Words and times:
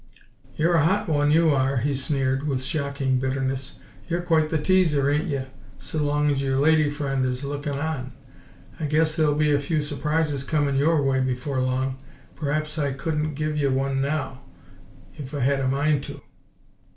"You're 0.55 0.73
a 0.73 0.83
hot 0.83 1.07
one, 1.07 1.29
you 1.29 1.51
are!" 1.51 1.77
he 1.77 1.93
sneered, 1.93 2.47
with 2.47 2.63
shocking 2.63 3.19
bitterness. 3.19 3.77
"You're 4.07 4.23
quite 4.23 4.49
the 4.49 4.57
teaser, 4.57 5.11
ain't 5.11 5.27
ye, 5.27 5.41
s'long's 5.77 6.41
yer 6.41 6.55
lady 6.55 6.89
friend 6.89 7.23
is 7.23 7.43
lukkin' 7.43 7.77
on! 7.77 8.11
I 8.79 8.87
guess 8.87 9.15
they'll 9.15 9.35
be 9.35 9.51
a 9.51 9.59
few 9.59 9.79
surprises 9.79 10.43
comin' 10.43 10.77
YOUR 10.79 11.03
way, 11.03 11.19
before 11.19 11.59
long. 11.61 11.97
P'raps 12.35 12.79
I 12.79 12.93
cudn't 12.93 13.35
give 13.35 13.55
ye 13.55 13.67
one 13.67 14.01
now 14.01 14.41
'f 15.19 15.35
I 15.35 15.41
had 15.41 15.59
a 15.59 15.67
mind 15.67 16.01
to." 16.05 16.19